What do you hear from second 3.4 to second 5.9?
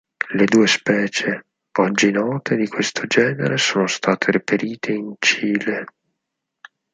sono state reperite in Cile.